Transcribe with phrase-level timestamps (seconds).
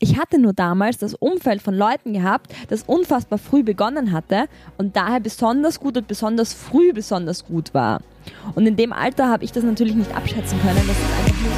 [0.00, 4.44] Ich hatte nur damals das Umfeld von Leuten gehabt, das unfassbar früh begonnen hatte
[4.76, 8.00] und daher besonders gut und besonders früh besonders gut war.
[8.54, 10.76] Und in dem Alter habe ich das natürlich nicht abschätzen können.
[10.76, 11.52] Das ist einfach nur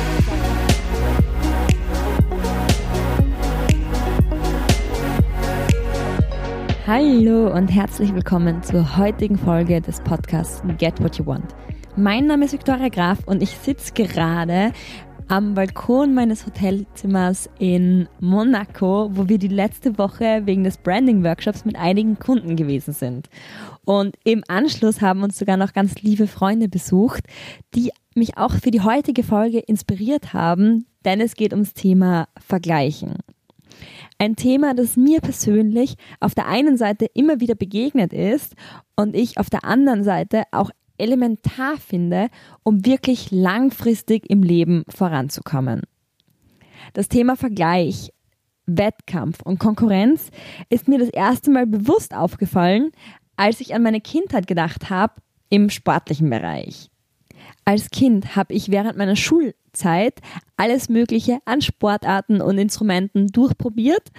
[6.86, 11.54] Hallo und herzlich willkommen zur heutigen Folge des Podcasts Get What You Want.
[11.96, 14.72] Mein Name ist Viktoria Graf und ich sitze gerade
[15.30, 21.76] am Balkon meines Hotelzimmers in Monaco, wo wir die letzte Woche wegen des Branding-Workshops mit
[21.76, 23.28] einigen Kunden gewesen sind.
[23.84, 27.26] Und im Anschluss haben uns sogar noch ganz liebe Freunde besucht,
[27.76, 33.14] die mich auch für die heutige Folge inspiriert haben, denn es geht ums Thema Vergleichen.
[34.18, 38.54] Ein Thema, das mir persönlich auf der einen Seite immer wieder begegnet ist
[38.96, 42.28] und ich auf der anderen Seite auch elementar finde,
[42.62, 45.82] um wirklich langfristig im Leben voranzukommen.
[46.92, 48.12] Das Thema Vergleich,
[48.66, 50.30] Wettkampf und Konkurrenz
[50.68, 52.90] ist mir das erste Mal bewusst aufgefallen,
[53.36, 55.14] als ich an meine Kindheit gedacht habe
[55.48, 56.90] im sportlichen Bereich.
[57.64, 60.20] Als Kind habe ich während meiner Schulzeit
[60.56, 64.10] alles Mögliche an Sportarten und Instrumenten durchprobiert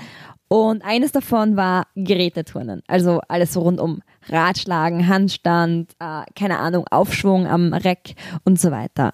[0.51, 2.81] und eines davon war Geräteturnen.
[2.85, 9.13] Also alles rund um Radschlagen, Handstand, äh, keine Ahnung, Aufschwung am Reck und so weiter.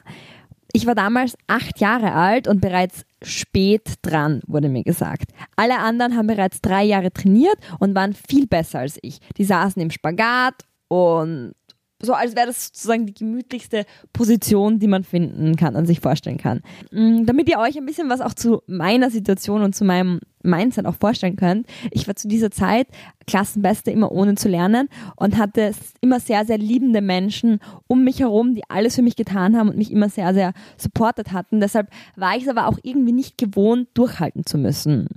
[0.73, 5.29] Ich war damals acht Jahre alt und bereits spät dran, wurde mir gesagt.
[5.55, 9.19] Alle anderen haben bereits drei Jahre trainiert und waren viel besser als ich.
[9.37, 10.55] Die saßen im Spagat
[10.87, 11.53] und
[12.01, 16.37] so als wäre das sozusagen die gemütlichste Position, die man finden kann und sich vorstellen
[16.37, 16.61] kann.
[16.91, 20.85] Mm, damit ihr euch ein bisschen was auch zu meiner Situation und zu meinem Mindset
[20.85, 21.67] auch vorstellen könnt.
[21.91, 22.87] Ich war zu dieser Zeit
[23.25, 28.53] Klassenbeste immer ohne zu lernen und hatte immer sehr, sehr liebende Menschen um mich herum,
[28.53, 31.59] die alles für mich getan haben und mich immer sehr, sehr supportet hatten.
[31.59, 35.07] Deshalb war ich es aber auch irgendwie nicht gewohnt, durchhalten zu müssen.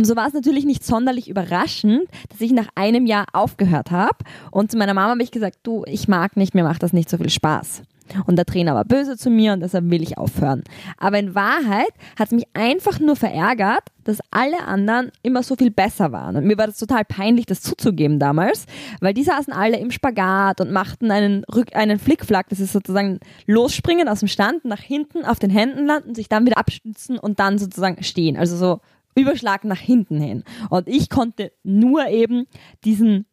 [0.00, 4.16] Und so war es natürlich nicht sonderlich überraschend, dass ich nach einem Jahr aufgehört habe.
[4.50, 7.10] Und zu meiner Mama habe ich gesagt, du, ich mag nicht, mir macht das nicht
[7.10, 7.82] so viel Spaß.
[8.26, 10.64] Und der Trainer war böse zu mir und deshalb will ich aufhören.
[10.96, 15.70] Aber in Wahrheit hat es mich einfach nur verärgert, dass alle anderen immer so viel
[15.70, 16.34] besser waren.
[16.34, 18.64] Und mir war das total peinlich, das zuzugeben damals,
[19.02, 23.20] weil die saßen alle im Spagat und machten einen, Rück einen Flickflack, das ist sozusagen
[23.46, 27.38] losspringen aus dem Stand, nach hinten auf den Händen landen, sich dann wieder abstützen und
[27.38, 28.38] dann sozusagen stehen.
[28.38, 28.80] Also so
[29.20, 30.44] Überschlag nach hinten hin.
[30.68, 32.46] Und ich konnte nur eben
[32.84, 33.26] diesen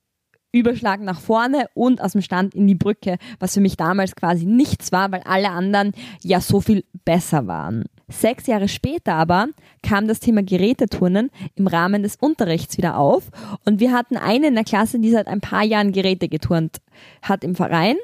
[0.52, 4.46] Überschlag nach vorne und aus dem Stand in die Brücke, was für mich damals quasi
[4.46, 5.92] nichts war, weil alle anderen
[6.24, 7.86] ja so viel besser waren.
[8.09, 9.48] Sechs Jahre später aber
[9.84, 13.30] kam das Thema Geräteturnen im Rahmen des Unterrichts wieder auf
[13.66, 16.78] und wir hatten eine in der Klasse, die seit ein paar Jahren Geräte geturnt
[17.22, 17.98] hat im Verein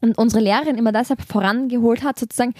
[0.00, 2.54] und unsere Lehrerin immer deshalb vorangeholt hat, sozusagen,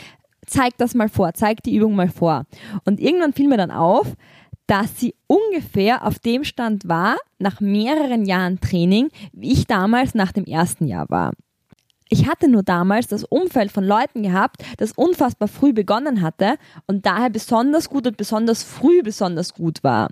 [0.48, 2.44] zeig das mal vor, zeig die Übung mal vor.
[2.84, 4.14] Und irgendwann fiel mir dann auf,
[4.66, 10.32] dass sie ungefähr auf dem Stand war, nach mehreren Jahren Training, wie ich damals nach
[10.32, 11.32] dem ersten Jahr war.
[12.10, 17.04] Ich hatte nur damals das Umfeld von Leuten gehabt, das unfassbar früh begonnen hatte und
[17.04, 20.08] daher besonders gut und besonders früh besonders gut war.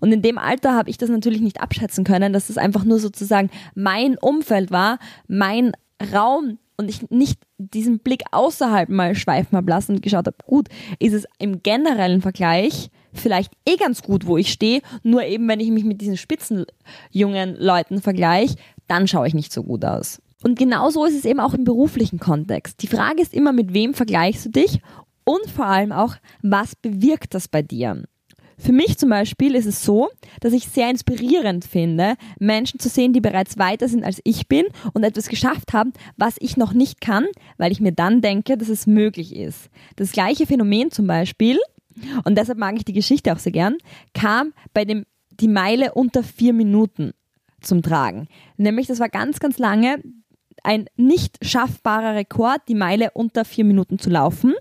[0.00, 2.98] Und in dem Alter habe ich das natürlich nicht abschätzen können, dass es einfach nur
[2.98, 5.72] sozusagen mein Umfeld war, mein
[6.12, 10.68] Raum, und ich nicht diesen Blick außerhalb mal schweifen habe lassen und geschaut habe, gut,
[10.98, 15.60] ist es im generellen Vergleich vielleicht eh ganz gut, wo ich stehe, nur eben wenn
[15.60, 16.66] ich mich mit diesen spitzen
[17.10, 18.56] jungen Leuten vergleiche,
[18.88, 20.20] dann schaue ich nicht so gut aus.
[20.42, 22.82] Und genauso ist es eben auch im beruflichen Kontext.
[22.82, 24.80] Die Frage ist immer, mit wem vergleichst du dich
[25.24, 28.04] und vor allem auch, was bewirkt das bei dir?
[28.58, 30.08] Für mich zum Beispiel ist es so,
[30.40, 34.66] dass ich sehr inspirierend finde, Menschen zu sehen, die bereits weiter sind als ich bin
[34.92, 37.26] und etwas geschafft haben, was ich noch nicht kann,
[37.58, 39.70] weil ich mir dann denke, dass es möglich ist.
[39.96, 41.58] Das gleiche Phänomen zum Beispiel,
[42.24, 43.76] und deshalb mag ich die Geschichte auch sehr gern,
[44.14, 45.04] kam bei dem
[45.40, 47.12] die Meile unter vier Minuten
[47.60, 48.28] zum Tragen.
[48.56, 50.00] Nämlich, das war ganz, ganz lange
[50.62, 54.54] ein nicht schaffbarer Rekord, die Meile unter vier Minuten zu laufen.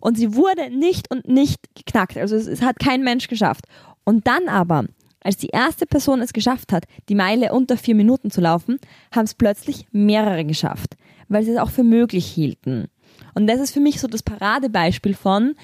[0.00, 2.16] Und sie wurde nicht und nicht geknackt.
[2.16, 3.66] Also es, es hat kein Mensch geschafft.
[4.04, 4.84] Und dann aber,
[5.20, 8.78] als die erste Person es geschafft hat, die Meile unter vier Minuten zu laufen,
[9.14, 10.96] haben es plötzlich mehrere geschafft,
[11.28, 12.88] weil sie es auch für möglich hielten.
[13.34, 15.54] Und das ist für mich so das Paradebeispiel von,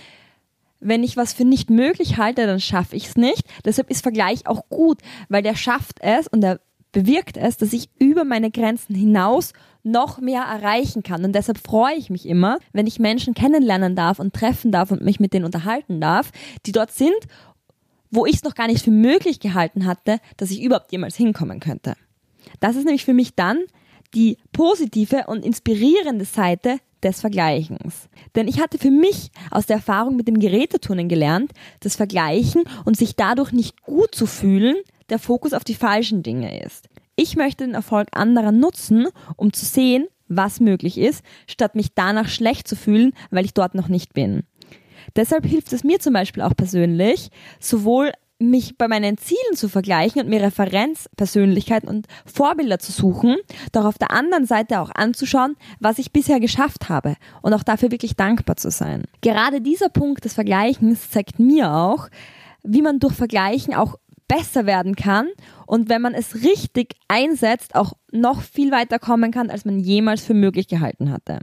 [0.80, 3.44] wenn ich was für nicht möglich halte, dann schaffe ich es nicht.
[3.64, 6.60] Deshalb ist Vergleich auch gut, weil der schafft es und er
[6.92, 9.52] bewirkt es, dass ich über meine Grenzen hinaus
[9.82, 11.24] noch mehr erreichen kann.
[11.24, 15.02] Und deshalb freue ich mich immer, wenn ich Menschen kennenlernen darf und treffen darf und
[15.02, 16.30] mich mit denen unterhalten darf,
[16.66, 17.16] die dort sind,
[18.10, 21.60] wo ich es noch gar nicht für möglich gehalten hatte, dass ich überhaupt jemals hinkommen
[21.60, 21.94] könnte.
[22.60, 23.60] Das ist nämlich für mich dann
[24.14, 28.08] die positive und inspirierende Seite des Vergleichens.
[28.34, 32.96] Denn ich hatte für mich aus der Erfahrung mit dem Geräteturnen gelernt, dass Vergleichen und
[32.96, 34.76] sich dadurch nicht gut zu fühlen
[35.08, 36.88] der Fokus auf die falschen Dinge ist.
[37.16, 42.28] Ich möchte den Erfolg anderer nutzen, um zu sehen, was möglich ist, statt mich danach
[42.28, 44.44] schlecht zu fühlen, weil ich dort noch nicht bin.
[45.16, 50.22] Deshalb hilft es mir zum Beispiel auch persönlich, sowohl mich bei meinen Zielen zu vergleichen
[50.22, 53.36] und mir Referenzpersönlichkeiten und Vorbilder zu suchen,
[53.72, 57.90] doch auf der anderen Seite auch anzuschauen, was ich bisher geschafft habe und auch dafür
[57.90, 59.04] wirklich dankbar zu sein.
[59.20, 62.08] Gerade dieser Punkt des Vergleichens zeigt mir auch,
[62.62, 63.96] wie man durch Vergleichen auch
[64.28, 65.28] besser werden kann
[65.66, 70.22] und wenn man es richtig einsetzt, auch noch viel weiter kommen kann, als man jemals
[70.22, 71.40] für möglich gehalten hatte.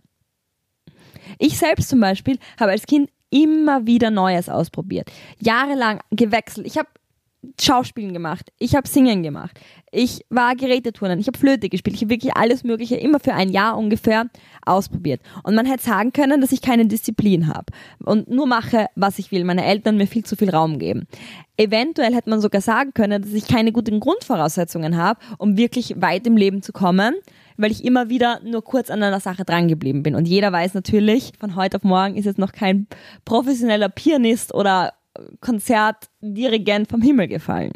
[1.37, 5.11] Ich selbst zum Beispiel habe als Kind immer wieder Neues ausprobiert.
[5.39, 6.65] Jahrelang gewechselt.
[6.67, 6.89] Ich habe
[7.59, 9.57] Schauspielen gemacht, ich habe Singen gemacht,
[9.91, 13.47] ich war Geräteturnen, ich habe Flöte gespielt, ich habe wirklich alles Mögliche immer für ein
[13.47, 14.25] Jahr ungefähr
[14.65, 15.21] ausprobiert.
[15.43, 17.71] Und man hätte sagen können, dass ich keine Disziplin habe
[18.03, 19.45] und nur mache, was ich will.
[19.45, 21.07] Meine Eltern mir viel zu viel Raum geben.
[21.55, 26.27] Eventuell hätte man sogar sagen können, dass ich keine guten Grundvoraussetzungen habe, um wirklich weit
[26.27, 27.15] im Leben zu kommen
[27.59, 30.15] weil ich immer wieder nur kurz an einer Sache drangeblieben bin.
[30.15, 32.87] Und jeder weiß natürlich, von heute auf morgen ist jetzt noch kein
[33.25, 34.93] professioneller Pianist oder
[35.41, 37.73] Konzertdirigent vom Himmel gefallen.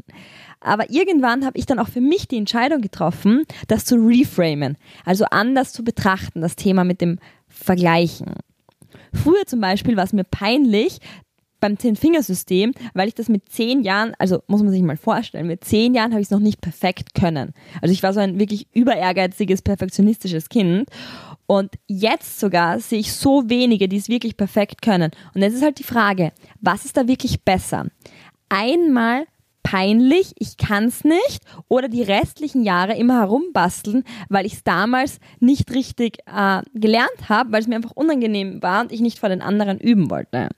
[0.62, 5.26] Aber irgendwann habe ich dann auch für mich die Entscheidung getroffen, das zu reframen, also
[5.26, 7.20] anders zu betrachten, das Thema mit dem
[7.50, 8.36] Vergleichen.
[9.14, 11.00] Früher zum Beispiel war es mir peinlich,
[11.64, 15.64] beim Zehn-Fingersystem, weil ich das mit zehn Jahren, also muss man sich mal vorstellen, mit
[15.64, 17.54] zehn Jahren habe ich es noch nicht perfekt können.
[17.82, 20.90] Also ich war so ein wirklich über ehrgeiziges, perfektionistisches Kind.
[21.46, 25.12] Und jetzt sogar sehe ich so wenige, die es wirklich perfekt können.
[25.34, 27.88] Und jetzt ist halt die Frage, was ist da wirklich besser?
[28.50, 29.26] Einmal
[29.64, 35.20] peinlich, ich kann es nicht, oder die restlichen Jahre immer herumbasteln, weil ich es damals
[35.40, 39.30] nicht richtig äh, gelernt habe, weil es mir einfach unangenehm war und ich nicht vor
[39.30, 40.50] den anderen üben wollte.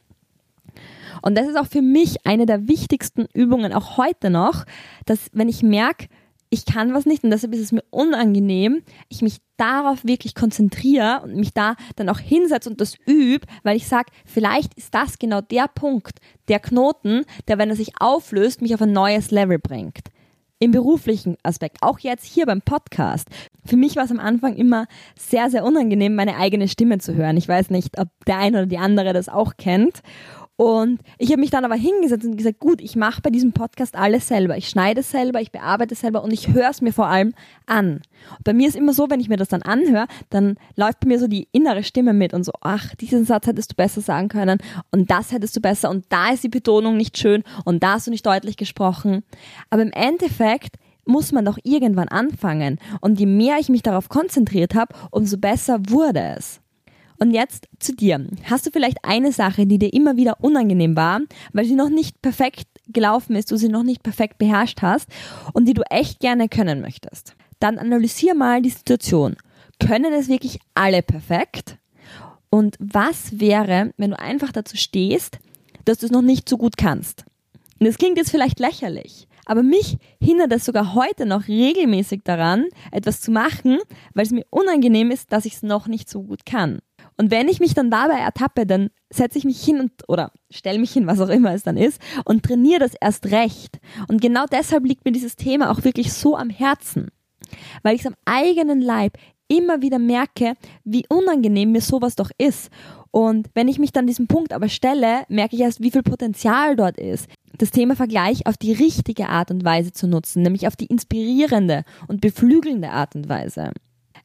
[1.26, 4.64] Und das ist auch für mich eine der wichtigsten Übungen, auch heute noch,
[5.06, 6.08] dass wenn ich merke,
[6.52, 11.22] ich kann was nicht und deshalb ist es mir unangenehm, ich mich darauf wirklich konzentriere
[11.24, 15.18] und mich da dann auch hinsetze und das übe, weil ich sage, vielleicht ist das
[15.18, 19.58] genau der Punkt, der Knoten, der, wenn er sich auflöst, mich auf ein neues Level
[19.58, 20.12] bringt.
[20.60, 23.28] Im beruflichen Aspekt, auch jetzt hier beim Podcast.
[23.66, 24.86] Für mich war es am Anfang immer
[25.18, 27.36] sehr, sehr unangenehm, meine eigene Stimme zu hören.
[27.36, 30.02] Ich weiß nicht, ob der eine oder die andere das auch kennt.
[30.58, 33.96] Und ich habe mich dann aber hingesetzt und gesagt, gut, ich mache bei diesem Podcast
[33.96, 34.56] alles selber.
[34.56, 37.34] Ich schneide selber, ich bearbeite selber und ich höre es mir vor allem
[37.66, 38.02] an.
[38.38, 41.10] Und bei mir ist immer so, wenn ich mir das dann anhöre, dann läuft bei
[41.10, 44.30] mir so die innere Stimme mit und so, ach, diesen Satz hättest du besser sagen
[44.30, 44.60] können
[44.92, 48.08] und das hättest du besser und da ist die Betonung nicht schön und da hast
[48.08, 49.24] du nicht deutlich gesprochen.
[49.70, 52.80] Aber im Endeffekt muss man doch irgendwann anfangen.
[53.02, 56.62] Und je mehr ich mich darauf konzentriert habe, umso besser wurde es.
[57.18, 58.26] Und jetzt zu dir.
[58.44, 61.22] Hast du vielleicht eine Sache, die dir immer wieder unangenehm war,
[61.54, 65.10] weil sie noch nicht perfekt gelaufen ist, du sie noch nicht perfekt beherrscht hast
[65.54, 67.36] und die du echt gerne können möchtest?
[67.60, 69.38] Dann analysier mal die Situation.
[69.80, 71.78] Können es wirklich alle perfekt?
[72.50, 75.40] Und was wäre, wenn du einfach dazu stehst,
[75.86, 77.26] dass du es noch nicht so gut kannst?
[77.80, 82.66] Und das klingt jetzt vielleicht lächerlich, aber mich hindert es sogar heute noch regelmäßig daran,
[82.92, 83.80] etwas zu machen,
[84.14, 86.80] weil es mir unangenehm ist, dass ich es noch nicht so gut kann.
[87.18, 90.80] Und wenn ich mich dann dabei ertappe, dann setze ich mich hin und oder stelle
[90.80, 93.80] mich hin, was auch immer es dann ist, und trainiere das erst recht.
[94.08, 97.10] Und genau deshalb liegt mir dieses Thema auch wirklich so am Herzen,
[97.84, 99.18] weil ich es am eigenen Leib
[99.48, 102.70] immer wieder merke, wie unangenehm mir sowas doch ist.
[103.12, 106.76] Und wenn ich mich dann diesem Punkt aber stelle, merke ich erst, wie viel Potenzial
[106.76, 107.30] dort ist.
[107.58, 111.86] Das Thema Vergleich auf die richtige Art und Weise zu nutzen, nämlich auf die inspirierende
[112.08, 113.72] und beflügelnde Art und Weise.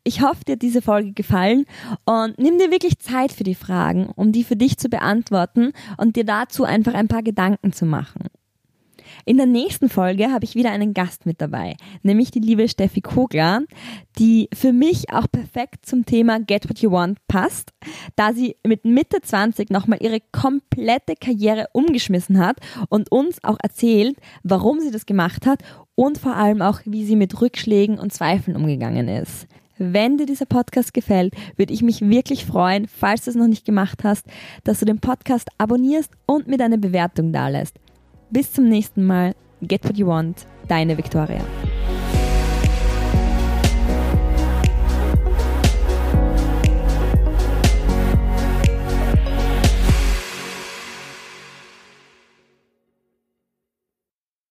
[0.04, 1.66] Ich hoffe, dir hat diese Folge gefallen
[2.04, 6.16] und nimm dir wirklich Zeit für die Fragen, um die für dich zu beantworten und
[6.16, 8.25] dir dazu einfach ein paar Gedanken zu machen.
[9.25, 13.00] In der nächsten Folge habe ich wieder einen Gast mit dabei, nämlich die liebe Steffi
[13.00, 13.62] Kogler,
[14.18, 17.73] die für mich auch perfekt zum Thema Get What You Want passt,
[18.16, 24.16] da sie mit Mitte 20 nochmal ihre komplette Karriere umgeschmissen hat und uns auch erzählt,
[24.42, 25.62] warum sie das gemacht hat
[25.94, 29.47] und vor allem auch, wie sie mit Rückschlägen und Zweifeln umgegangen ist.
[29.82, 33.64] Wenn dir dieser Podcast gefällt, würde ich mich wirklich freuen, falls du es noch nicht
[33.64, 34.26] gemacht hast,
[34.62, 37.76] dass du den Podcast abonnierst und mir deine Bewertung dalässt.
[38.28, 39.34] Bis zum nächsten Mal.
[39.62, 40.44] Get what you want.
[40.68, 41.40] Deine Victoria.